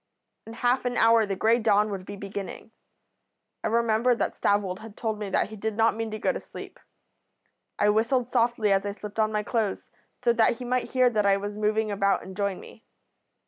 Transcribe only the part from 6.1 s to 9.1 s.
go to sleep. I whistled softly as I